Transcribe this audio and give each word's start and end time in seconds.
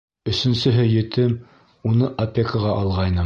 Өсөнсөһө 0.31 0.85
етем, 0.91 1.37
уны 1.91 2.11
опекаға 2.27 2.77
алғайным. 2.85 3.19